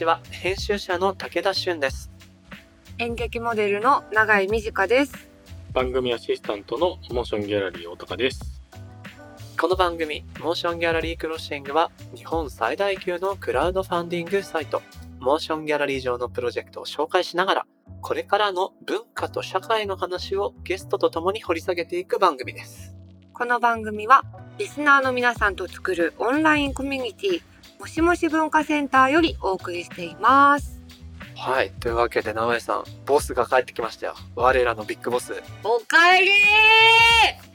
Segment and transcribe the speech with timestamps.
[0.00, 2.10] ちは編集者の武田俊です。
[2.96, 5.28] 演劇モデルの永井美智香です。
[5.74, 8.62] 番組アシスタントの MOTION GALLERY 大高です。
[9.60, 14.80] この番組 MOTION GALLERY CROSSING は日本最大級のクラウドファンディングサイト。
[15.18, 17.66] MOTION GALLERY 上のプロジェクトを紹介しながら
[18.00, 22.96] これからの文化と社会の話をゲストと共に掘り下げていく番組です。
[23.34, 24.22] この番組は
[24.56, 27.49] リスナーの皆さんと作るオンラインコミュニティ
[27.80, 30.82] もしもし文化センターよりお送りしています。
[31.34, 31.70] はい。
[31.80, 34.14] というわけで直江さんボスが帰ってきましたよ。
[34.36, 35.42] 我らのビッグボス。
[35.64, 36.30] おかえり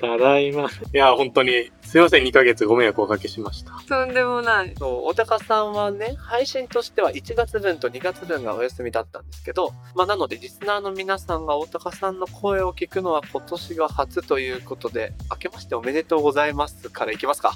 [0.01, 0.63] ただいま。
[0.63, 3.71] いや本当にすいません2ヶ月ご迷惑をおかけしました。
[3.87, 4.73] とんでもない。
[4.77, 17.53] そう、おたかさんはね、配信としては1月分と2月分がお休みだったんですけど、まあなのでリスナーの皆さんがおたかさんの声を聞くのは今年が初ということで、明けましておめでとうございますからいきますか。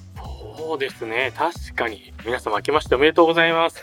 [0.58, 1.34] そうですね。
[1.36, 2.14] 確かに。
[2.26, 3.82] 皆様明けましておめでとうございます。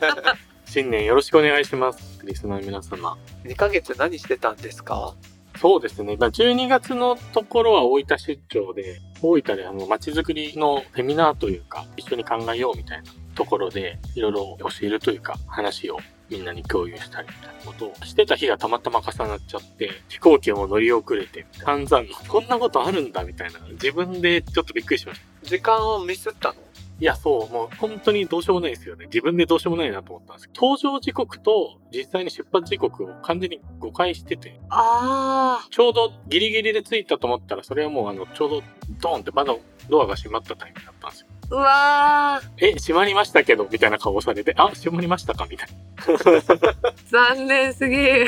[0.64, 2.20] 新年よろしくお願いします。
[2.24, 3.18] リスナーの皆様。
[3.44, 5.14] 2ヶ月何してたんですか？
[5.60, 6.16] そうですね。
[6.18, 15.98] まあ、12月のところは大分出張で、大分であの街づくりのセミナーというか、一緒に考えようみたいなところで、いろいろ教えるというか、話を
[16.28, 25.26] みんなに共有したりみたいなことをしてた日がたまたま重なっちゃって、飛行機も乗り遅れて、散々、こんなことあるんだみたいな、自分でちょっとびっくりしました。
[25.48, 26.54] 時間をミスったの？
[27.00, 29.06] いや、そう、もう本当にどうしようもないですよね。
[29.06, 30.48] 自分でどうしようもないなと思ったんです。
[30.48, 38.62] けど、搭乗時刻と実際に出発時刻を完全に誤解してて、あちょうどギリギリで着いたと思ったら、それはもうあの、ちょうど
[39.00, 39.54] ドーンってまだ
[39.88, 41.26] ドアが閉まったタイミングだったんですよ。
[41.50, 42.66] ーうわー。
[42.68, 45.46] え、閉まりましたけど、みたいな顔をされて、あ、閉まりましたか？
[45.50, 45.68] みたい
[47.10, 48.26] 残念すぎる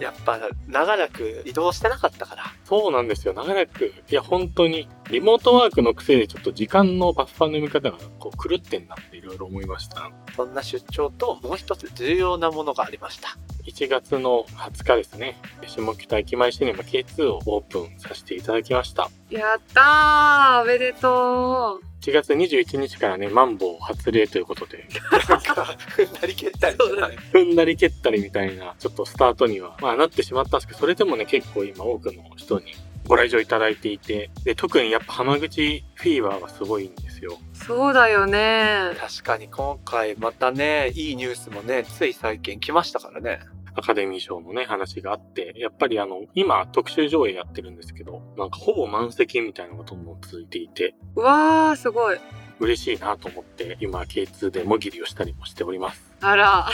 [0.00, 2.44] やっぱ長らく移動してなかったから。
[2.44, 2.52] な。
[2.64, 3.34] そうなんですよ。
[3.34, 10.10] 長らく、いや、本当に、リモートワークの癖でちょっと時間のバッファーの読み方がこう狂ってんなっていろいろ思いました。
[10.34, 13.36] そんな出張ともう一つ重要なものがありました。
[13.64, 19.10] 1月の20日ですね、下北駅前シネマ K2 をオープンさせていただきました。
[19.30, 24.86] やったーおめでとう1月21日からね、マンボウ発令ということで、
[25.28, 32.74] なんか、ふんなり蹴ったりそうだね踏んだり蹴ったりみたいな、ちょっとスタートには、まあなってしまったんですけど、それでもね、結構今多くの人に
[33.06, 37.38] ご来場いただいていて、で、特にやっぱ浜口フィーバーがすごいんですよ。
[37.52, 43.38] そうだよね確かに今回またね、いいニュースもね、つい最近来ましたからね。
[43.76, 52.18] アカデミー賞のね、話があって、やっぱりあの、今特集上映やってるんですけど、なんかほぼ満席みたいなのがどんどん続いていて、うわーすごい
[52.58, 56.12] 嬉しいなと思って、今 K2 でもぎりをしたりもしております。
[56.22, 56.68] あら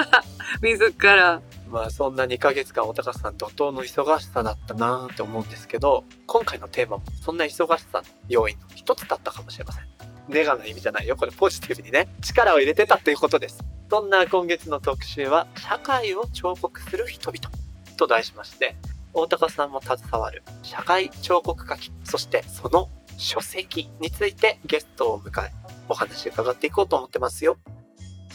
[0.62, 9.84] 自らまあそんな2ヶ月間おたかさん怒涛の忙しさだったなーって思うんですけど、今回のテーマもそんな忙しさの要因の一つだったかもしれません。
[10.28, 11.16] ネガな意味じゃないよ。
[11.16, 13.64] これポジティブにね、力を入れてたっていうことです。
[13.88, 17.50] そんな今月の特集は、社会を彫刻する人々
[17.96, 18.76] と題しまして、
[19.12, 25.52] 大高さんも携わる社会彫刻書き、そしてその書籍についてゲストを迎え、
[25.88, 27.56] お話伺っていこうと思ってますよ。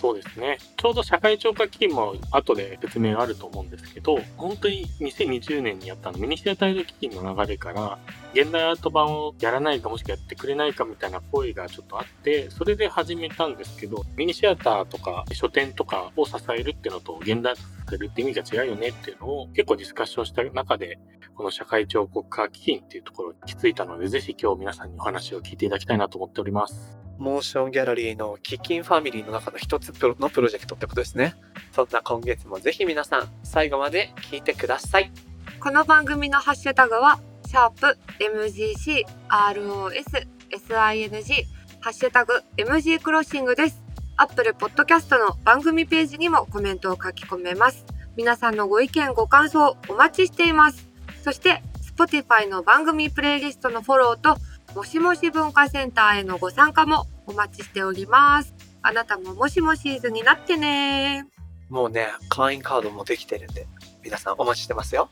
[0.01, 0.57] そうですね。
[0.77, 7.99] ちょうど社会超過基金も後で説明あると思うんですけど、本当に2020年にやったのミニシアタイド基金の流れから、
[8.33, 20.97] 現代アート版をやらないかもしくはやってくれないかみたいな声がちょっとあって、それで始めたんですけど、ミニシアターとか書店とかを支えるっていうのと、現代アートを支えるって意味が違うよねっていうのを結構ディスカッションした中で、
[21.35, 27.00] この社会彫刻家基金っていうところに行き着いたので、ぜひ今日皆さんにお話を聞いていただきたいなと思っております。
[27.21, 31.35] モーションギャラリーのキキンファミリーの中の一つのプロジェクトってことですね。
[31.71, 35.11] そんな今月もぜひ皆さん最後まで聞いてください。
[35.59, 41.45] この番組のハッシュタグは、シャープ MGC ROS SING
[41.79, 43.83] ハッシュタグ MG クロッシングです。
[44.17, 47.85] アップルポッドキャストの番組ページにもコメントを書き込めます。
[48.17, 50.89] 皆さんのご意見ご感想お待ちしています。
[51.23, 51.61] そして、
[51.95, 54.37] Spotify の番組プレイリストのフォローと、
[54.75, 58.53] もしもし文化センターへのご参加もお待ちしております。
[58.81, 61.27] あなたももしもシーズンになってね
[61.69, 63.67] もうね、会員カードもできてるんで、
[64.03, 65.09] 皆さんお待ちしてますよ。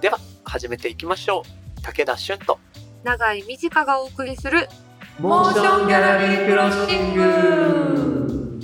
[0.00, 1.42] では、始めていきましょ
[1.78, 1.82] う。
[1.82, 2.58] 武田俊と、
[3.04, 4.68] 長井美智香がお送りする
[5.20, 8.60] モーションギャラリークロッシング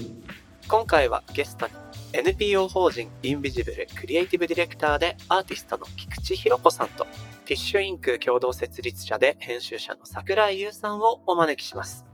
[0.69, 1.73] 今回はゲストに
[2.12, 7.06] NPO 法人インビジブルクリエイティブディレクターでアーティストの菊池弘子さんと
[7.46, 12.06] ティッシュインク共同設立者で編集者の桜井優さんをお招きします。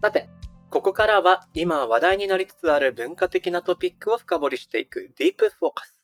[0.00, 0.28] さて、
[0.70, 6.00] ここからは今話題になりつつある文化的なトピックを深掘りしていくディープフォーカス。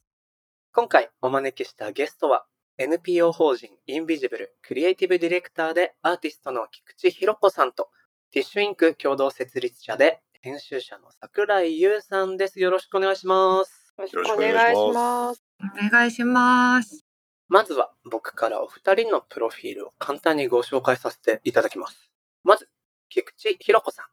[0.73, 2.45] 今回お招きしたゲストは
[2.79, 7.91] NPO 法人インビジブルクリエイティブディレクターでアーティストの菊池弘子さんと
[8.33, 12.61] ティッシュインク共同設立者で編集者の桜井優さんです。
[12.61, 13.93] よろしくお願いします。
[13.99, 15.45] よろしくお願いします。
[15.61, 17.05] お願いします。
[17.49, 22.11] まずは僕からお二人のプロフィールを簡単にご紹介させていただきます。
[22.43, 22.71] まず、
[23.11, 24.07] 菊池弘子さん。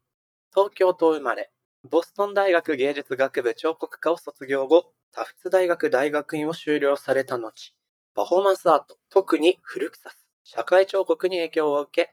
[0.54, 1.50] 東京都生まれ、
[1.90, 7.74] ボストン大学芸術学部彫刻科を卒業後、タフツ大学大学院を修了された後、
[8.14, 12.12] パフォーマンスアート、特に古草ス、社会彫刻に影響を受け、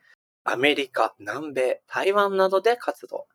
[0.49, 3.27] アメリカ、南米、台湾などで活動。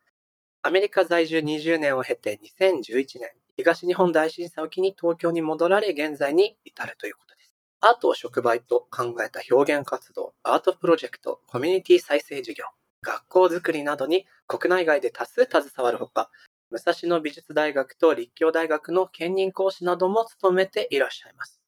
[0.62, 7.52] アメリカ在住20年を経て2011年、東日本大震災を機に東京に戻られ現在に至るということです。
[7.82, 12.64] アートを触媒と考えた表現活動、アートプロジェクト、コミュニティ再生事業、
[13.02, 16.30] 学校づくりなどに国内外で多数携わるほか、
[16.70, 21.60] 武蔵野美術大学と立教大学の兼任講師なども務めていらっしゃいます。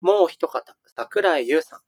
[0.00, 1.80] もう一方、桜井優さん。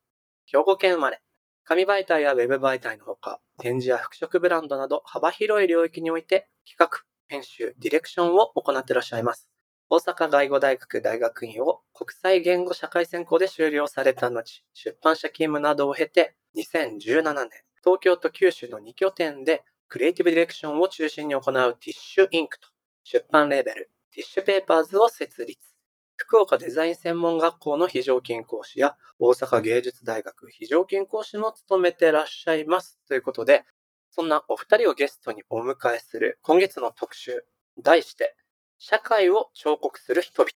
[0.45, 1.23] 兵庫県生まれ。
[1.69, 9.51] 紙媒体やウェブ媒体のほか、展示や服飾ブランドなど幅広い領域において企画、編集、ディレクションを行ってらっしゃいます。
[9.91, 17.51] 大阪外語大学大学院を国際言語社会専攻で修了された後、出版社勤務などを経て、2017年、
[17.85, 22.69] 東京と九州の2拠点でクリエイティブディレクションを中心に行うティッシュインクと
[23.05, 25.68] 出版レーベルティッシュペーパーズを設立。
[26.21, 32.99] 福岡デザイン専門学校の非常勤講師や大阪芸術大学非常勤講師も務めてらっしゃいます。
[33.07, 33.65] ということで、
[34.11, 37.45] そんなお二人をゲストにお迎えする今月の特集、
[37.81, 38.37] 題して、
[38.79, 40.51] 社会を彫刻する人々。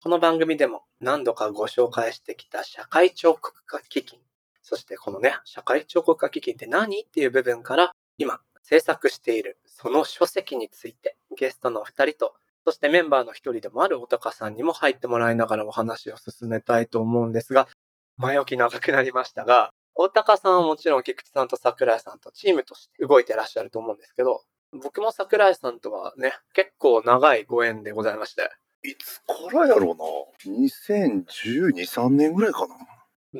[0.00, 4.20] この番組でも何度かご紹介してきた社会彫刻家基金。
[4.62, 12.34] そしてこのね、社会彫刻家基金って何っていう部分から、今制作しているその書籍についてゲストのお二人と、
[12.64, 17.68] そしてメンバーの一人でもあるおたかさんにも入ってもらいながらお話を進めたいと思うんですが、
[18.16, 24.42] 前置き長くなりましたが、大高さんはもちろん菊池さんと桜井さんとチームとして動いてらっしゃると思うんですけど、
[24.72, 28.50] 僕も桜井さんとはね、結構長いご縁でございまして。
[28.82, 32.76] いつからやろうな？2012、3年ぐらいかな。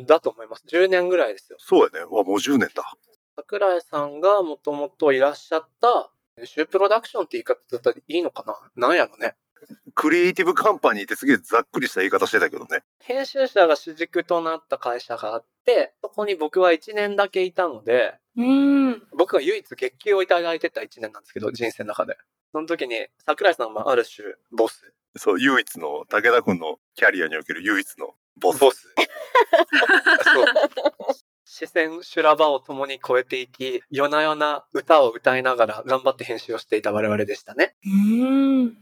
[0.05, 0.65] だと思います。
[0.69, 1.59] 10年ぐらいですよ。
[1.61, 2.05] そうやね。
[2.05, 2.93] わ、もう10年だ。
[3.37, 8.45] 桜井さんがもともといらっしゃった、編集プロダクションって言い方だったらいいのか
[8.77, 8.89] な？
[8.89, 9.35] なんやろね。
[9.95, 12.83] クリエイティブカンパニーってすげえざっくりした言い方してたけどね。
[13.01, 19.03] 編集者が主軸となった会社があって、そこに僕は1年だけいたので、うん。
[19.17, 22.17] 僕が唯一月給をいただいてた1年なんですけど、人生の中で。
[22.53, 24.93] その時に、桜井さんはある種、ボス。
[25.17, 28.61] そう、唯一の、武田くんのキャリアにおける唯一のボス。
[28.61, 28.89] ボス。
[30.25, 30.47] そう。
[31.53, 37.75] 視線修羅場を共に超えていき、夜な夜な歌を歌いながら頑張って編集をしていた我々でしたね。
[37.85, 37.89] う
[38.67, 38.77] ん。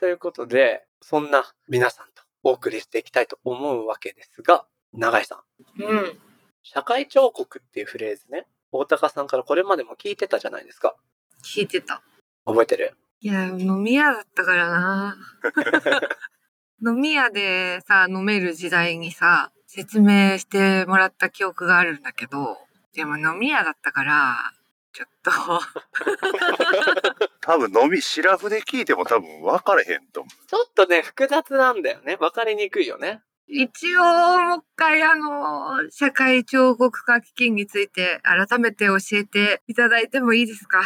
[0.00, 5.44] ということで、そんな皆さんとお送りしていきたいと思うわけですが、永井さ
[5.78, 6.18] ん、うん。
[6.64, 10.96] 社会彫刻っていうフレーズね、大高さんからこれまでも聞いてたじゃないですか。
[11.44, 12.02] 聞いてた。
[12.44, 12.96] 覚えてる？
[13.20, 15.16] いや、飲み屋だったからな。
[16.84, 22.56] 飲み屋でさ、飲める時代にさ、説明してもらった記憶があるんだけど、
[22.94, 24.52] でも飲み屋だったから、
[24.94, 25.30] ちょっと、
[27.42, 32.16] 多分飲み、シラフで聞いても多分分かれへんと思ちょっとね、複雑なんだよね。
[32.18, 33.20] わかりにくいよね。
[33.46, 34.02] 一応、
[34.40, 40.82] もう一回あの、社会彫刻家基金について改めて教えていただいてもいいですか？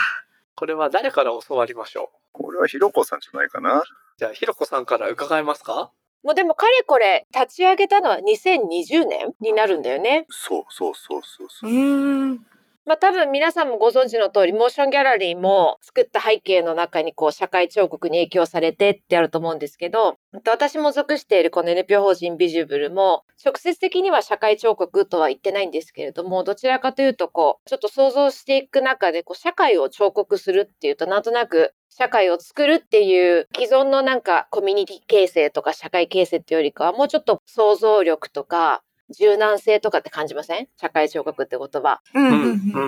[0.57, 2.33] これは誰から教わりましょうう？
[2.33, 3.85] これはひろこさんじゃないかな。
[4.19, 5.93] じゃあ、ひろこさんから伺えますか？
[6.23, 10.27] もうでもかれこれ立ち上げたのは2020年になるんだよね。
[10.31, 11.73] そうそうそうそうそうう。
[11.73, 12.47] ーん。
[12.85, 40.69] まあ多分皆さんもご存知の通り、モーションギャラリーも作った背景の中にこう社会彫刻に影響されてってあると思うんですけど、私も属しているこの NPO 法人ビジュブルも直接的には社会彫刻とは言ってないんですけれども、どちらかというとこう、ちょっと想像していく中でこう社会を彫刻するっていうとなんとなく社会を作るっていう既存のなんかコミュニティ形成とか社会形成っていうよりかはもうちょっと想像力とか柔軟性とかって感じません？
[40.81, 42.01] 社会彫刻って言葉。
[42.15, 42.45] うんうんう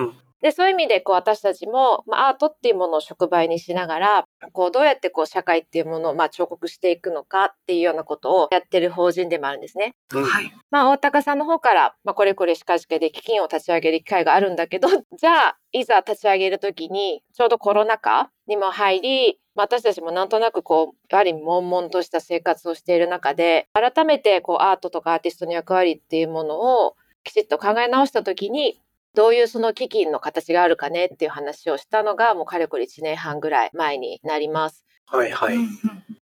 [0.07, 0.13] ん。
[0.41, 9.95] で、そういう意味で、こう、私たちも、まあ、アートっていうものを触媒にしながら、こう、どうやって、こう、社会っていうものを、まあ、彫刻していくのかっていうようなことをやってる法人でもあるんですね。
[10.13, 10.23] うん。
[10.23, 10.53] はい。
[10.69, 28.81] まあ、大高さんの方から、まあ、これこれ近々で基金を立ち上げる機会があるんだけど、じゃあ、いざ立ち上げるときに、ちょうどコロナ禍にも入り、まあ私たちもなんとなくこう、やはり悶々とした生活をしている中で、改めてこう、アートとかアーティストの役割っていうものをきちっと考え直したときに、
[29.13, 34.85] どういうその基金の形があるかねっていう話をしたのが、もうかれこれ1年半ぐらい前になります。
[35.05, 35.57] はいはい。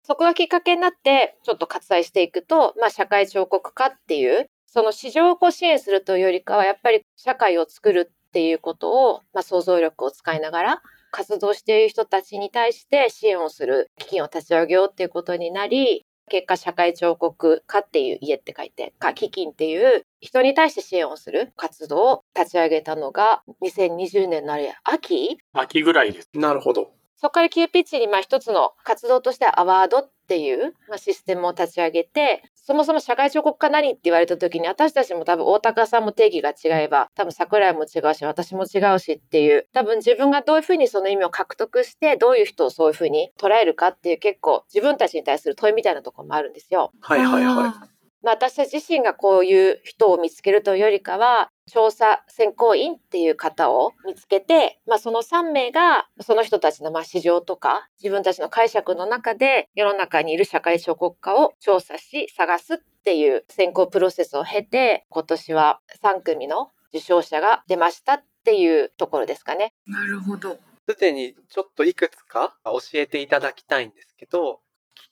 [0.05, 25.39] そこがきっかけになって、ちょっと割愛していくと、まあ、社会彫刻家っていうその市場をこう支援するというよりかは、やっぱり社会を作るっていうことを、まあ、想像力を使いながら活動している人たちに対して支援をする基金を立ち上げようっていうことになり、結果社会彫刻家っていう家って書いて、か基金っていう人に対して支援をする活動を立ち上げたのが2020年のあれ秋？
[25.53, 26.29] 秋ぐらいです。
[26.35, 26.96] なるほど。
[27.17, 46.93] そこから急ピッチにまあ一つの活動としてアワードっていうまあシステムを立ち上げて、そもそも社会彫刻家何って言われた時に私たちも多分大高さんも定義が違えば、多分桜井も違うし、私も違うしっていう、多分自分がどういうふうにその意味を獲得して、どういう人をそういうふうに捉えるかっていう結構自分たちに対する問いみたいなところもあるんですよ。
[47.01, 47.96] はいはいはい。
[48.27, 69.73] まあ、私たち自身がこういう人を見つけるというよりかは調査選考員っていう方を見つけて、まあ、その3名がその人たちのまあ市場とか自分たちの解釈の中で世の中にいる社会彫刻家を調査し探すっていう選考プロセスを経て今年は3組の受賞者が出ましたっていうところですかね。
[69.87, 70.59] なるほど。
[70.89, 74.61] すでにちょっといくつか教えていただきたいんですけど、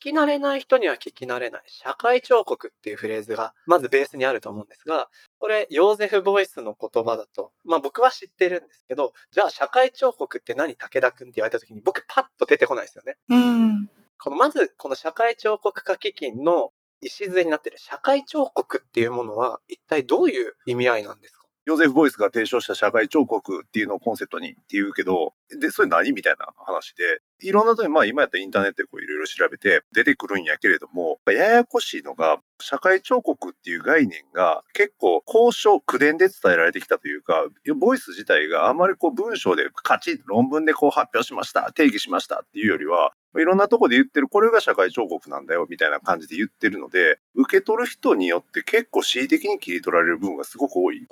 [0.01, 13.17] 聞き慣れない人には聞き慣れない社会彫刻っていうフレーズがまずベースにあると思うんですが、これヨーゼフ・ボイスの言葉だと、まあ僕は知ってるんですけど、じゃあ社会彫刻って何武田くんって言われた時に僕パッと出てこないですよね。
[13.29, 13.91] うん。
[14.19, 16.73] このまずこの社会彫刻家基金の
[17.03, 21.45] 礎になっている社会彫刻っていうものは一体どういう意味合いなんですか？
[21.67, 26.13] ヨーゼフ・ボイスが提唱した社会彫刻っていうのをコンセプトにっていうけど、で、それ何？
[26.13, 37.47] みたいな話で、いろんなとこに、まあ今やったらインターネットでこういろいろ調べて出てくるんやけれども、ややこしいのが、社会彫刻っていう概念が結構交渉、口伝で伝えられてきたというか、
[37.77, 51.05] ボイス自体があまりこう文章でカチッ論文でこう発表しました、定義しましたっていうよりは、いろんなとこで言ってる、これが社会彫刻なんだよみたいな感じで言ってるので、受け取る人によって結構恣意的に切り取られる部分がすごく多い。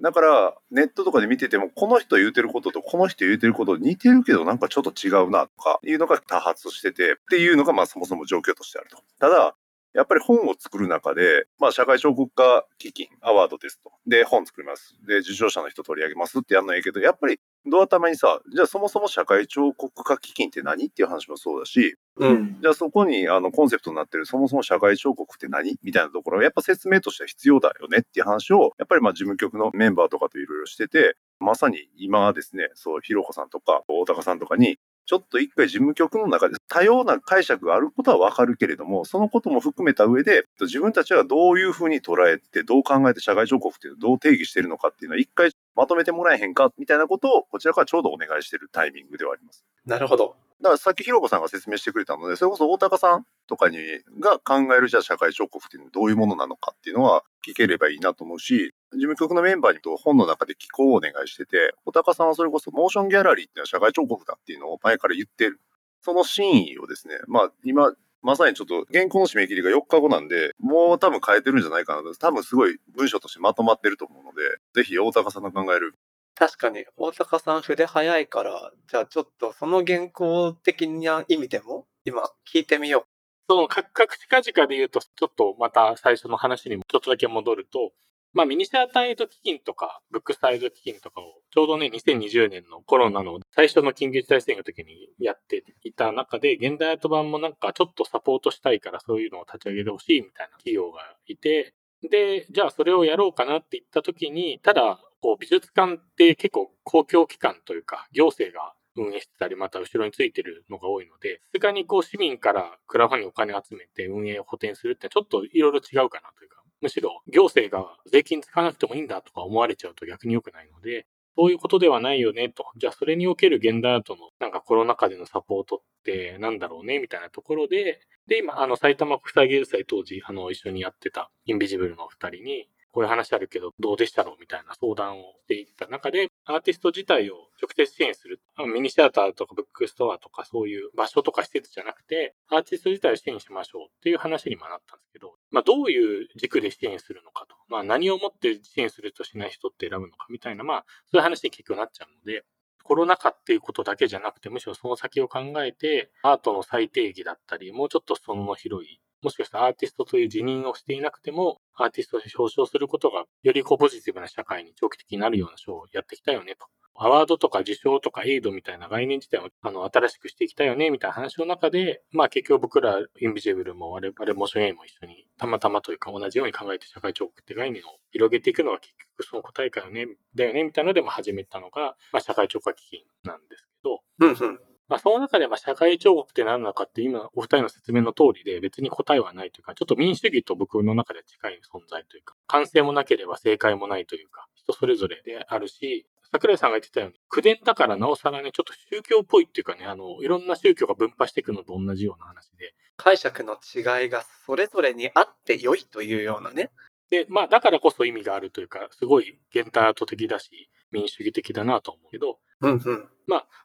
[0.00, 8.98] だから、ネットとかで見てても、この人言うてることとこの人言うてること似てるけどなんかちょっと違うなとかいうのが多発してて、っていうのがまあそもそも状況としてあると。
[9.18, 9.54] ただ、
[9.94, 13.92] やっぱり本を作る中で、まあ社会彫刻家基金、アワードですと。
[14.06, 14.96] で、本作ります。
[15.06, 22.26] で、受賞者の人取り上げますってやるのはいいけど、やっぱり、ドア頭にさ、じゃあそもそも社会彫刻家基金って何っていう話もそうだし、う。
[22.26, 22.58] うん。
[22.60, 49.64] じゃあそこにあのコンセプトになってるそもそも社会彫刻って何みたいなところはやっぱ説明としては必要だよねっていう話をやっぱりまあ事務局のメンバーとかといろいろしててまさに今ですねそうひろこさんとか大高さんとかにちょっと一回事務局の中で多様な解釈があることはわかるけれどもそのことも含めた上で自分たちはどういうふうに捉えてどう考えて社会彫刻っていうのをどう定義してるのかっていうのは一回まとめてもらえへんかみたいなことをこちらからちょうどお願いしてるタイミングではあります。
[49.86, 50.36] なるほど。
[50.62, 53.78] だからさっきひろこさんが説明してくれたので、それこそ大高さんとかに
[54.20, 65.60] が考えるじゃあ社会彫刻っていうのはどういうものなのかっていうのは聞ければいいなと思うし、事務局のメンバーにと本の中で寄稿をお願いしてて、大高さんはそれこそモーションギャラリーっていうのは社会彫刻だっていうのを前から言ってる。
[66.02, 72.14] その真意をですね、まあ今、まさにちょっと原稿の締め切りが4日後なんで、もう多分変えてるんじゃないかなと。
[72.14, 74.42] 多分すごい文章としてまとまってると思うので、
[74.74, 75.94] ぜひ大高さんの考える
[76.34, 82.22] 確かに、大阪さん筆早いから、じゃあちょっとその原稿的な意味でも、今
[82.52, 83.12] 聞いてみよう。
[83.48, 87.92] その、か各近々で言うと、ちょっとまた最初の話にもちょっとだけ戻ると、
[88.34, 101.74] まあ、ミニシアタイド基金とか、ブックサイド基金とかを、ちょうどね、2020年のコロナの最初の緊急事態宣言の時にやっていた中で、現代アート版もなんかちょっとサポートしたいからそういうのを立ち上げてほしいみたいな企業がいて、
[102.08, 122.66] で、じゃあそれをやろうかなって言った時に、ただ、こう美術館って結構公共機関というか、行政が運営してたり、また後ろについてるのが多いので、さすがにこう市民からクラファンにお金集めて運営を補填するってちょっといろいろ違うかなというか、むしろ行政が税金使わなくてもいいんだとか思われちゃうと逆に良くないので、そういうことではないよねと。
[122.76, 138.40] じゃあそれにおける現代アートのなんかコロナ禍でのサポートってなんだろうねみたいなところで、で、今、あの、埼玉国際芸術祭当時、あの、一緒にやってたインビジブルのお二人に、こういう話あるけど、どうでしたろうみたいな相談をしていった中で、アーティスト自体を直接支援する。
[138.74, 147.54] ミニシアターとかブックストアとかそういう場所とか施設じゃなくて、アーティスト自体を支援しましょうっていう話にもなったんですけど、まあどういう軸で支援するのかと。
[147.68, 152.44] まあ何をもって支援するとしない人って選ぶのかみたいな、まあそういう話に結局なっちゃうので、
[152.84, 166.66] コロナ禍っていうことだけじゃなくて、むしろその先を考えて、アートの再定義だったり、もうちょっとその広い、もしかしたらアーティストという辞任をしていなくても、アーティストで表彰することが、よりこうポジティブな社会に長期的になるような賞をやってきたよねと。
[166.94, 184.60] アワードとか受賞とかエイドみたいな概念自体をあの新しくしていきたいよねみたいな話の中で、まあ結局僕らインビジブルも我々モーション A も一緒にたまたまというか同じように考えて社会彫刻って概念を広げていくのが結局その答えかよね、だよねみたいなのでまあ始めたのが、まあ、社会彫刻基金なんですけど、うんうん。
[184.88, 202.74] まあ、その中でまあ社会彫刻って何なのかって今お二人の説明の通りで別に答えはないというか、ちょっと民主主義と僕の中で近い存在というか、完成もなければ正解もないというか、人それぞれであるし、桜井さんが言ってたように、口伝だからなおさらね、ちょっと宗教っぽいっていうかね、あの、いろんな宗教が分派していくのと同じような話で。
[202.96, 206.70] 解釈の違いがそれぞれにあって良いというようなね。
[207.10, 213.08] で、まあ、だからこそ意味があるというか、すごい現代アート的だし、民主主義的だなと思うけど、うんうん。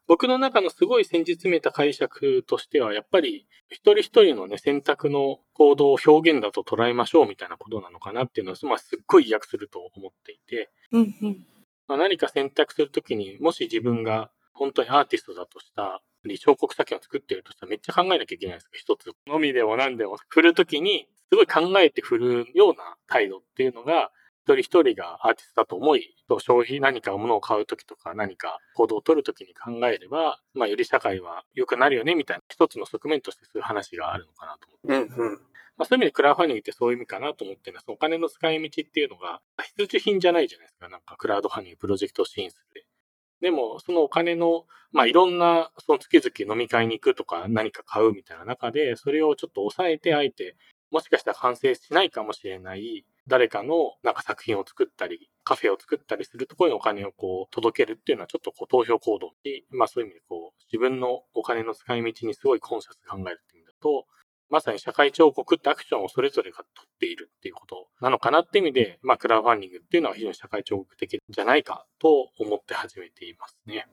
[0.08, 11.46] 僕の中のすごい先日めた解釈としては、やっぱり一人一人のね、選択の行動を表現だと捉えましょうみたいなことなのかなっていうのは、まあ、すっごい意訳すると思っていて、うんうん。
[11.88, 18.72] まあ、何か選択するときに、もし自分が本当にアーティストだとしたり、彫刻作品を作っているとしたらめっちゃ考えなきゃいけないですか。
[18.74, 24.12] 一つのみでも何でも振るときに、すごい考えて振るような態度っていうのが、
[24.48, 35.16] 一人一人がアーティストだと思い、消費何か物を買うときとか何か行動を取るときに考えれば、まあより社会は良くなるよねみたいな一つの側面としてそういう話があるのかなと思って。
[35.16, 35.34] うんうん。
[35.77, 39.42] まあそういう意味でクラウドファンディングってそういう意味かなと思ってるのは、そのお金の使い道っていうのが
[39.77, 40.88] 必需品じゃないじゃないですか。
[40.88, 42.86] なんかクラウドファンディングプロジェクトを支援するで。
[43.39, 50.56] でも、そのお金の、まあいろんな、その月々飲み会に行くとか何か買うみたいな中で、それをちょっと抑えて、あえて、
[50.89, 64.06] もしかしたら完成しないかもしれない、誰かのなんか作品を作ったり、カフェを作ったりするところにお金をこう届けるっていうのはちょっとこう投票行動で、まあそういう意味でこう自分のお金の使い道にすごいコンシャス考えるっていう意味だと、
[64.50, 73.88] まさに社会彫刻ってアクションをそれぞれが取っているっていうことなのかなって意味で、まあクラウドファンディングっていうのは非常に社会彫刻的じゃないかと思って始めていますね。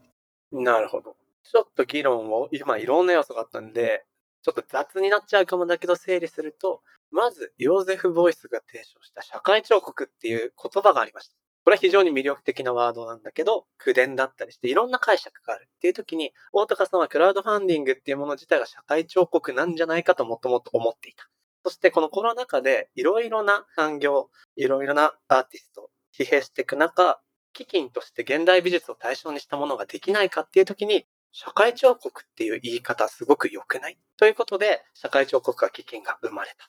[0.52, 1.16] なるほど。
[1.42, 4.04] ちょっと議論を、今いろんな要素があったんで、
[4.44, 11.34] ちょっと雑になっちゃうかもだけど整理すると、まず、ヨーゼフ・ボイスが提唱した社会彫刻っていう言葉がありました。
[11.64, 21.26] これは非常に魅力的なワードなんだけど、口伝だったりしていろんな解釈があるっていう時に、大高さんはクラウドファンディングっていうもの自体が社会彫刻なんじゃないかともともと思っていた。
[21.64, 27.18] そしてこのコロナ禍でいろいろな産業、いろいろなアーティスト、疲弊していく中、
[27.54, 33.98] 基金として現代美術を対象にしたものができないかっていう時に、社会彫刻っていう言い方すごく良くない？
[34.16, 36.68] ということで、社会彫刻家基金が生まれた。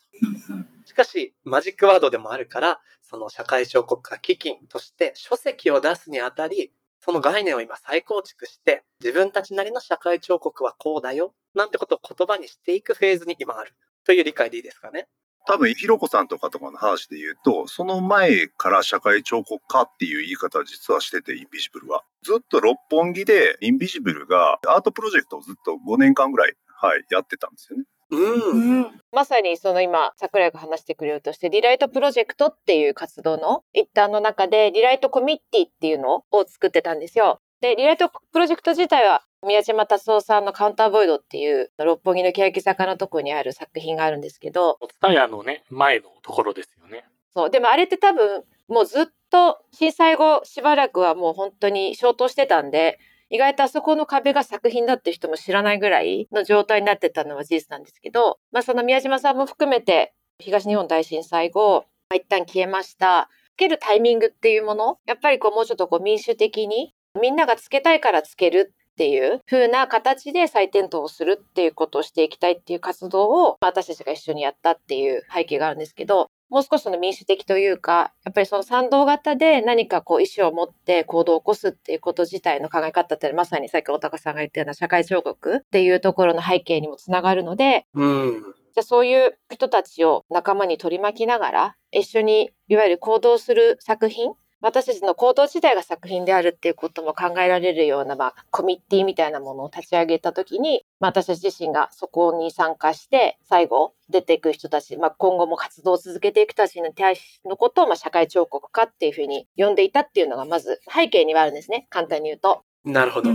[0.87, 13.75] しかし、マジックワードでもあるから、その社会彫刻家基金として書籍を出すにあたり、その概念を今再構築して、自分たちなりの社会彫刻はこうだよ、なんてことを言葉にしていくフェーズに今ある。
[14.03, 15.07] という理解でいいですかね？
[15.47, 22.03] 多分、ひろこさんとかとかの話で言うと、その前から社会彫刻家っていう言い方は実はしてて、インビジブルは。
[22.23, 27.85] ずっと六本木で、インビジブルがアートプロジェクトをずっと5年間ぐらい、はい、やってたんですよね。
[28.11, 28.79] うん。
[28.79, 29.01] うん。
[29.11, 37.39] まさにその今、桜井が話してくれるとして、リライトプロジェクトっていう活動の一端の中で、リライトコミッティっていうのを作ってたんですよ。
[37.61, 47.05] で、リライトプロジェクト自体は、宮島達夫さんのカウンターボイドっていう、六本木の欅坂のとこにある作品があるんですけど、お伝えのね、前のところですよね。
[47.33, 47.49] そう。
[47.49, 63.29] でもあれって多分、もうずっと震災後しばらくはもう本当に消灯してたんで、意外とあそこの壁が作品だって人も知らないぐらいの状態になってたのは事実なんですけど、まあその宮島さんも含めて東日本大震災後、まあ一旦消えました。
[63.55, 88.55] つけるタイミングっていうもの、やっぱりこうもうちょっとこう民主的にみんながつけたいからつけるっていう風な形で再点灯をするっていうことをしていきたいっていう活動をまあ私たちが一緒にやったっていう背景があるんですけど、もう少しその民主的というか、やっぱりその賛同型で何かこう意思を持って行動を起こすっていうこと自体の考え方ってまさにさっき大高さんが言ったような社会彫刻っていうところの背景にもつながるので、うん。
[88.75, 94.33] じゃあそういう人たちを仲間に取り巻きながら、一緒にいわゆる行動する作品、
[94.65, 111.85] 私たちの行動自体が作品であるっていうことも考えられるような、まあ、コミッティみたいなものを立ち上げたときに、まあ、私たち自身がそこに参加して、最後出ていく人たち、まあ、今後も活動を続けていく人たちに対してのことを、まあ、社会彫刻家っていうふうに呼んでいたっていうのが、まず背景にはあるんですね。
[111.91, 112.63] 簡単に言うと。
[112.83, 113.29] なるほど。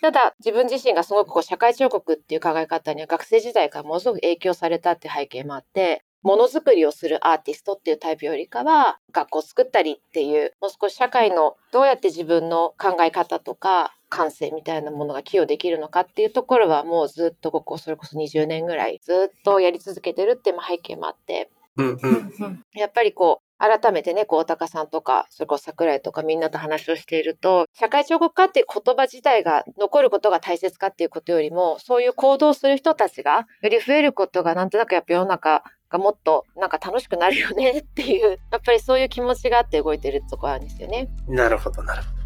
[0.00, 22.64] ただ自分自身がすごくこう社会彫刻っていう考え方には学生時代からものすごく影響されたっていう背景もあってものづくりをするアーティストっていうタイプよりかは学校を作ったりっていうもう少し社会のどうやって自分の考え方とか感性みたいなものが寄与できるのかっていうところはもうずっとここそれこそ20年ぐらいずっとやり続けてるっていう背景もあってうんうん。
[22.74, 41.08] やっぱりこう改めてね、こう、大高さんとか、それこそ桜井とかみんなと話をしていると、社会彫刻家っていう言葉自体が残ることが大切かっていうことよりも、そういう行動する人たちがより増えることがなんとなくやっぱ世の中がもっとなんか楽しくなるよねっていう、 やっぱりそういう気持ちがあって動いてるところあるんですよね。
[41.26, 42.18] なるほど、なるほど。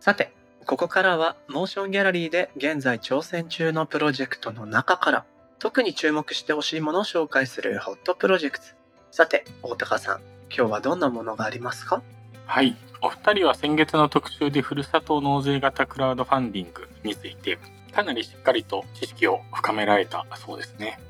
[0.00, 0.34] さて、
[0.66, 5.24] ここからはモーションギャラリーで現在挑戦中のプロジェクトの中から
[5.64, 8.66] 特に注目してほしいものを紹介するホットプロジェクト。
[9.10, 10.20] さて、大高さん、
[10.54, 12.02] 今日はどんなものがありますか？
[12.44, 12.76] はい。
[13.00, 17.58] お二人は先月の特集でふるさと納税型クラウドファンディングについて、
[17.94, 21.00] かなりしっかりと知識を深められたそうですね。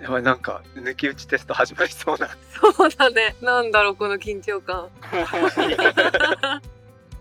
[0.00, 2.30] やばい、なんか、抜き打ちテスト始まりそうな。
[2.76, 3.36] そうだね。
[3.40, 4.88] なんだろう、この緊張感。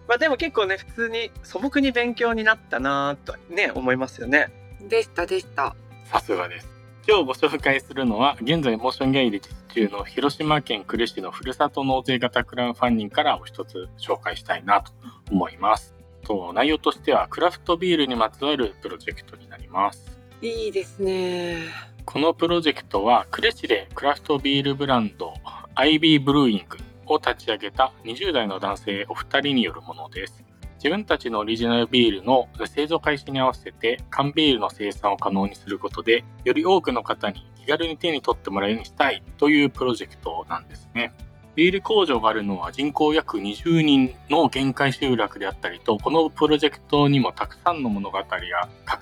[0.08, 4.52] まあでも結構ね、普通に素朴に勉強になったなぁとね、思いますよね。
[4.82, 5.76] でした、でした。
[6.06, 6.79] さすがです。
[7.10, 14.92] 今日ご紹介するのは、現在モーションギャラリーで実施中の広島県呉市のふるさと納税型クラウドファンディングからお一つ紹介したいなと
[15.32, 15.96] 思います。
[16.24, 20.20] と内容としては、クラフトビールにまつわるプロジェクトになります。
[20.40, 21.64] いいですね。
[22.06, 25.34] このプロジェクトは呉市でクラフトビールブランド
[25.74, 30.44] IB ブルーイングを立ち上げた20代の男性お二人によるものです。
[30.80, 41.14] 自分たちのオリジナルビールの製造開始に合わせて缶ビールの生産を可能にすることでより多くの方に気軽に手に取ってもらえるようにしたいというプロジェクトなんですね。
[41.56, 48.48] ビール工場があるのは人口約20人の限界集落であったりとこのプロジェクトにもたくさんの物語が隠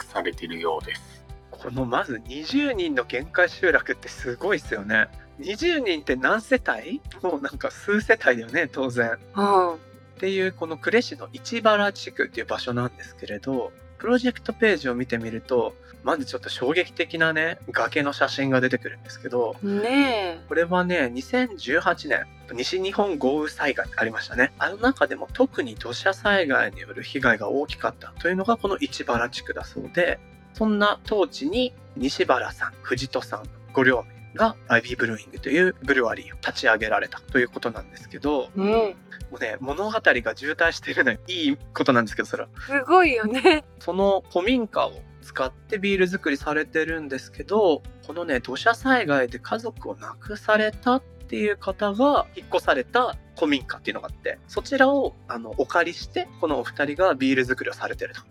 [0.02, 1.24] されているようです。
[1.52, 5.08] このまず20人の限界集落ってすごいですよね。
[5.40, 7.02] 20人って何世帯？
[7.22, 9.20] もうなんか数世帯だよね、当然。
[9.36, 9.87] うん。
[10.18, 24.54] っていうこの呉市の市原地区っていう場所なんですけれど、プロジェクトページを見てみると、まずちょっと衝撃的なね、崖の写真が出てくるんですけど、ねこれはね、2018年、西日本豪雨災害ありましたね。
[24.58, 30.20] あの中でも特に土砂災害による被害が大きかったというのがこの市原地区だそうで、
[30.54, 38.62] そんな当地に西原さん、藤戸さん、ご両名が IB ブルーイングというブルワリーを立ち上げられたということなんですけど、え。
[38.62, 38.96] うん。
[39.32, 42.50] もうね、物語が渋滞しているのはいいことなんですけど、それは。
[42.60, 43.64] すごいよね。
[43.80, 58.22] その古民家を使ってビール作りされてるんですけど、このね、土砂災害で家族を亡くされたっていう方が引っ越された古民家っていうのがあって、そちらをあのお借りして、このお二人がビール作りをされてると。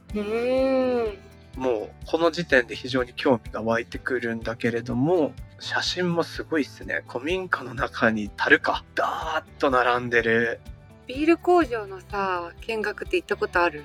[1.57, 7.03] もうこの時点で非常に興味が湧いてくるんだけれども、写真もすごいっすね。
[7.09, 10.61] 古民家の中に樽か、ダーッと並んでる。
[11.07, 13.83] ビール工場のさ、見学って行ったことある？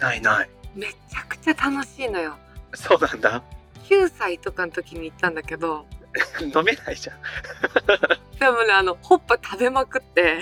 [0.00, 0.50] ないない。
[0.74, 2.36] めちゃくちゃ楽しいのよ。
[2.74, 3.42] そうなんだ。
[3.84, 5.86] 9歳とかの時に行ったんだけど、
[6.40, 7.18] 飲めないじゃん。
[8.40, 10.40] でもね、あの、ホップ食べまくって。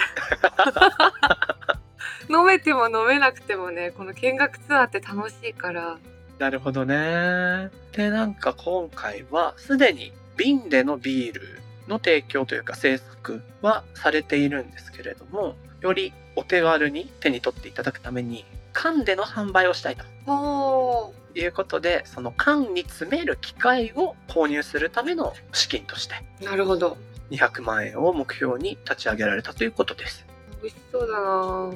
[2.30, 5.98] 飲めても飲めなくてもね、この見学ツアーって楽しいから。
[6.40, 7.68] なるほどね。
[7.92, 21.40] で、なんか今回はすでに瓶でのビールの提供というか制作はされているんですけれども、よりお手軽に手に取っていただくために缶での販売をしたいとおー。
[21.42, 26.96] いうことで、その缶に詰める機械を購入するための資金としてなるほど。
[27.30, 30.24] 200万円を目標に立ち上げられたということです。
[30.62, 31.70] 美味しそうだな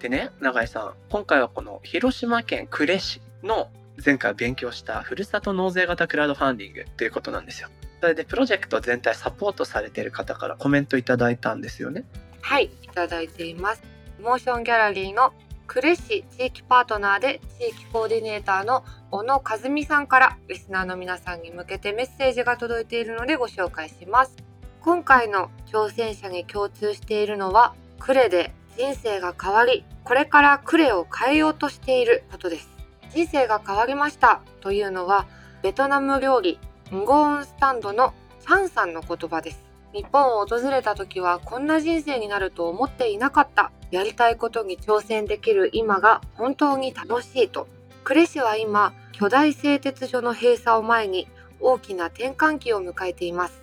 [0.00, 3.70] でね、永井さん、今回はこの広島県呉市の
[4.04, 7.68] 前回勉強したふるさと納税型クラウドファンディングということなんですよ。
[8.00, 12.04] それでプロジェクト全体サポートされている方からコメントいただいたんですよね。
[12.40, 13.82] はい、いただいています。
[14.22, 15.32] モーションギャラリーの
[15.66, 24.34] 呉市地域パートナーで地域コーディネーターの小野和美さんからリスナーの皆さんに向けてメッセージが届いているのでご紹介します。
[24.80, 32.79] 今回の挑戦者に共通しているのは呉で人生が変わり、これから呉を変えようとしていることです。
[33.14, 35.26] 人生が変わりましたというのは
[35.62, 36.58] ベトナム料理
[36.94, 39.62] ンゴーンスタンドのチャンさんの言葉です。
[39.92, 43.70] 日本を訪れた時はこんな人生になると思っていなかった。
[43.90, 47.68] やりたいことに挑戦できる今が本当に楽しいと。
[48.04, 51.28] 呉市は今、巨大製鉄所の閉鎖を前に
[51.60, 53.62] 大きな転換期を迎えています。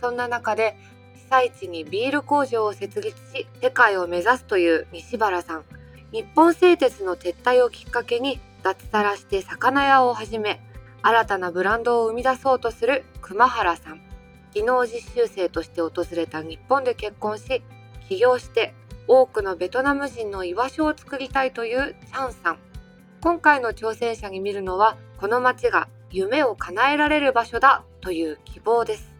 [0.00, 0.76] そんな中で
[1.14, 5.64] 被災地にビール工場を設立し世界を目指すという西原さん。
[6.12, 10.60] 日本製鉄の撤退をきっかけに脱サラして魚屋を始め
[11.02, 14.00] 新たなブランドを生み出そうとする熊原さん。
[14.52, 17.62] 技能実習生として訪れた日本で結婚し
[18.08, 18.74] 起業して
[19.06, 22.58] 多くのベトナム人の居場所を作りたいというチャンさん。
[23.22, 29.12] 今回の挑戦者に見るのはこの街が夢を叶えられる場所だという希望です。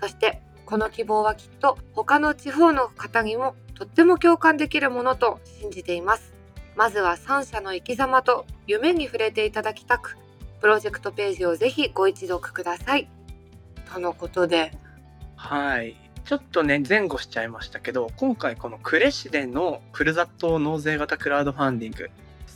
[0.00, 6.34] そしてこの希望はきっと他の地方の方にもとっても共感できるものと信じています。
[6.76, 10.16] まずは3社の生き様と夢に触れていただきたく
[10.60, 13.08] プロジェクトページをぜひご一読ください
[13.92, 14.72] とのことで
[15.38, 15.96] はい。
[16.24, 22.10] ちょっとね、前後しちゃいましたけど、今回この呉市でのふるさと納税型クラウドファンディング、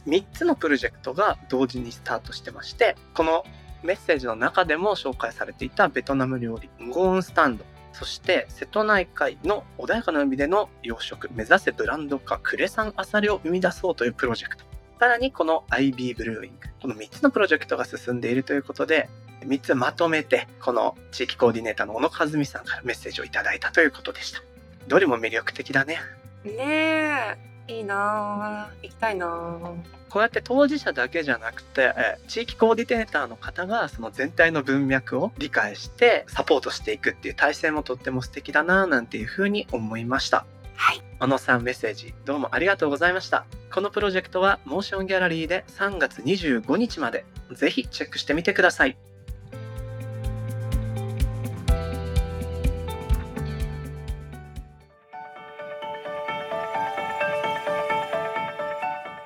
[0.07, 3.45] 3つのプロジェクトが同時にスタートしてまして、この
[3.83, 14.72] メッセージの中でも紹介されていたベトナム料理、ゴーンスタンド、そして瀬戸内海の穏やかな海での養殖、目指せブランド化、呉産アサリを生み出そうというプロジェクト。
[14.99, 19.09] さらにこの IB ブルーイング、この3つのプロジェクトが進んでいるということで、
[19.41, 24.41] 3つまとめて、この地域コーディネーターの小野和美さんからメッセージをいただいたということでした。
[24.89, 25.99] どれも魅力的だね。
[26.45, 27.37] ね
[27.69, 29.77] えいいなぁ行きたいなぁ
[30.09, 40.45] こうやって当事者だけじゃなくて、えー地域コーディネーターの方がその全体の文脈を理解してサポートしていくっていう体制もとっても素敵だなぁなんていうふうに思いました。
[40.75, 41.03] はい。
[41.21, 43.47] 小野さんメッセージどうもありがとうございました。
[43.73, 48.97] このプロジェクトはモーションギャラリーで3月25日までぜひチェックしてみてください。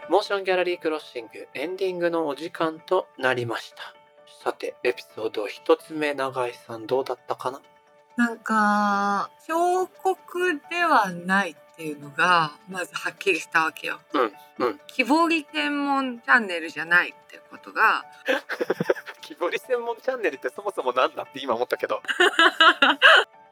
[0.08, 3.94] モーションギャラリークロッシングエンディングのお時間となりました。
[4.42, 7.60] さて、エピソード一つ目、永井さんどうだったかな？
[8.16, 14.00] なんか彫刻ではないっていうのがまずはっきりしたわけよ。
[14.14, 18.06] うんうん木彫り専門チャンネルじゃないってことが
[19.20, 22.02] 木彫り専門チャンネルってそもそもなんだって今思ったけど。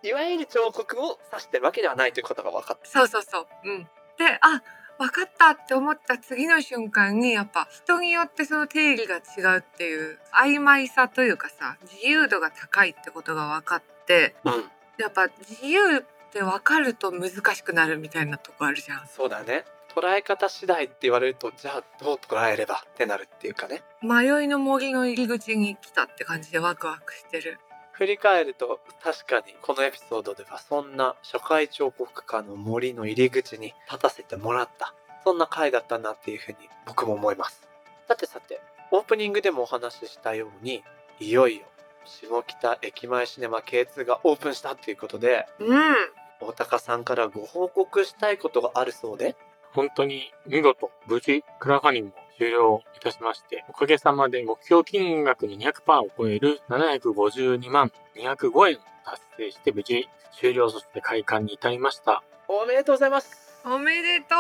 [0.03, 2.87] いわゆる彫刻を指してるわけではないということが分かった。
[2.87, 3.46] そうそうそう。
[3.64, 3.85] うん。
[4.18, 4.62] であ
[4.98, 14.52] 分かったって思った次の瞬間にやっぱ人によってその定義が違うっていう曖昧さというかさ自由度が高いってことが分かってうん。
[14.98, 16.02] やっぱ自由っ
[16.33, 19.07] て分かると難しくなるみたいなとこあるじゃん。
[19.09, 19.64] そうだね。
[19.94, 23.83] 捉え方次第って言われると、じゃあどう捉えればってなるっていうかね。
[24.02, 27.59] 迷いの森の入り口に来たって感じでワクワクしてる。
[27.94, 34.92] 振り返ると確かにこのエピソードではそんな初回彫刻家の森の入り口に立たせてもらった。
[35.22, 37.66] そんな回だったなっていうふうに僕も思います。
[38.09, 40.83] さてさてオープニングでもお話ししたように
[41.20, 41.62] いよいよ
[42.04, 45.94] 下北駅前シネマ K2 がオープンしたっていうことでうん。
[46.40, 49.37] 大高さんからご報告したいことがあるそうで。
[49.72, 62.23] 本当に見事、無事、クラファニングも終了いたしまして、おかげさまで目標金額の200%を超える752万205円を達成して無事終了、そして開館に至りました。
[62.49, 64.35] おめでとうございますおめでと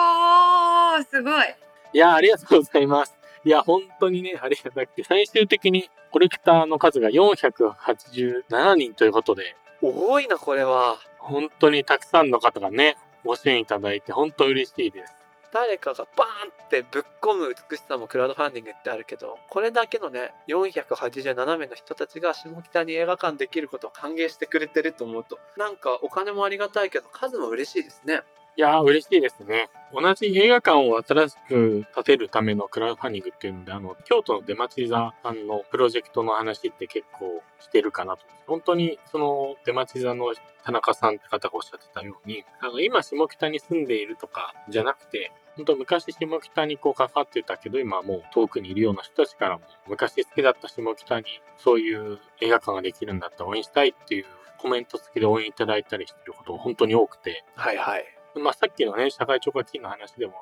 [1.00, 1.46] うすごい。
[1.92, 3.14] いやー、ありがとうございます。
[3.44, 15.14] いや、本当にね、ありがたくて、最終的にコレクターの数が487人ということで、多いなこれは本当にたくさんの方がね、ご支援いただいて、本当嬉しいです。
[15.54, 28.22] 誰かがバーンってぶっ込む美しさもクラウドファンディングってあるけどこれだけのね487名の人たちが下北に映画館できることを歓迎してくれてると思うとなんかお金もありがたいけど数も嬉しいですね
[28.56, 29.68] いやー、嬉しいですね。
[29.92, 38.24] 同じ映画館を新しく建てるためのクラウドファンディングっていうので、あの、京都の出町座さんのプロジェクトの話って結構してるかなと。
[38.46, 40.32] 本当に、その、出町座の
[40.64, 54.24] 田中さんって方がおっしゃってたように、あの、今下北に住んでいるとかじゃなくて、本当昔下北にこう関わってたけど、今はもう遠くにいるような人たちからも、昔好きだった下北にそういう映画館ができるんだったら応援したいっていう
[54.58, 58.04] コメント付きで応援いただいたりしてることが本当に多くて、はいはい
[58.36, 60.34] まあ、さっきのね、社会聴覚金の話でも、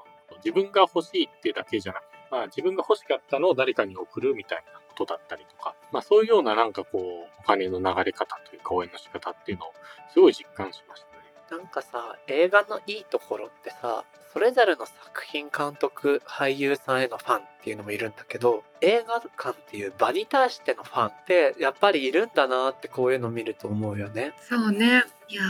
[0.44, 9.72] 自分が欲しいっていうだけじゃなくて、まあ、自分が欲しかったのを誰かに送るみたいなことだったりとか、まあ、そういうようななんかこう、お金の流れ方というか応援の仕方っていうのを
[10.12, 11.05] すごい実感しまし
[11.51, 11.62] たね。
[11.62, 25.05] なんかさ映画のいいところってさそれぞれの作品監督俳優さんへのファンっていうのもいるんだけど映画館っていう場に対してのファンってやっぱりいるんだなってこういうの見ると思うよねそうね。
[25.29, 25.42] いや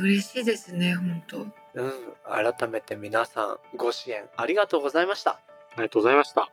[0.00, 1.46] ー嬉しいですね本当。
[1.74, 1.92] うん、
[2.24, 5.32] 改めて皆さんご支援ありがとうございました。
[5.32, 5.38] あ
[5.78, 6.50] りがとうございました。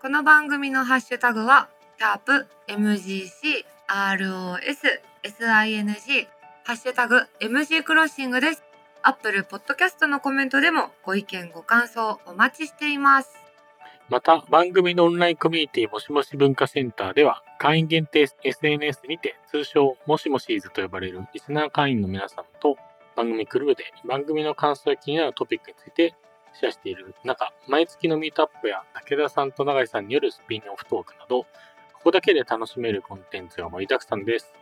[0.00, 4.58] この番組のハッシュタグはシャープ MGC ROS
[5.22, 6.26] SING
[6.64, 8.71] ハッシュタグ MG クロッシングです。
[9.04, 13.30] Apple Podcast のコメントでもご意見ご感想お待ちしています。
[14.08, 22.76] また、番組のオンラインコミュニティもしもし文化センターでは、会員限定 SNS にて、通称もしもしーずと呼ばれるリスナー会員の皆様と
[23.16, 26.14] 番組クルーで番組の感想や気になるトピックについて
[26.54, 31.46] シェアしている中、毎月のミートアップや武田さんと永井さんによるスピンオフトークなど、こ
[32.04, 34.52] こだけで楽しめるコンテンツが盛りだくさんです。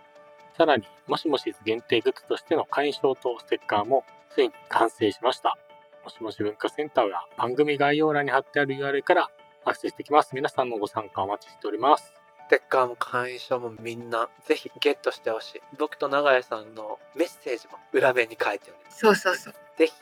[0.57, 5.57] さらに、もしもしーず限定グッズとしての会員証とステッカーもついに完成しました。
[6.05, 9.31] もしもし文化センターは番組概要欄に貼ってある URL から
[9.65, 10.31] アクセスできます。
[10.35, 12.15] 皆さんのご参加お待ちしております。
[12.47, 15.61] ステッカーも会員証もみんなぜひゲットしてほしい。
[15.79, 18.99] 僕と長屋さんのメッセージも裏面に書いております。
[18.99, 19.55] そうそうそう。
[19.77, 19.93] ぜひ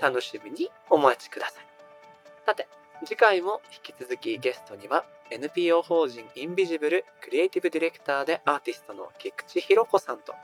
[0.00, 1.64] 楽しみにお待ちください。
[2.46, 2.68] さて、
[3.04, 10.34] 次回も引き続きゲストには NPO 法人インビジブルクリエイティブディレクターでアーティストの菊池ひろ子さんと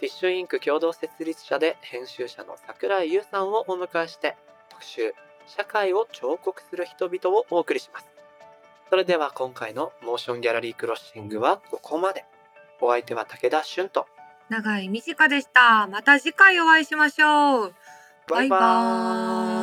[0.00, 4.36] ティッシュインク共同設立者で編集者の桜井優さんをお迎えして
[4.70, 5.14] 特集
[5.46, 8.06] 社会を彫刻する人々をお送りします。
[8.90, 12.24] それでは今回のモーションギャラリークロッシングはここまで。
[12.80, 14.06] お相手は武田俊と
[14.48, 15.88] 長井美智香でした。
[15.88, 17.74] また次回お会いしましょう。
[18.28, 19.57] バイバーイ